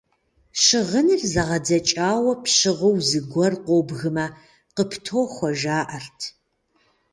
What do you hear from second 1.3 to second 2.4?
зэгъэдзэкӀауэ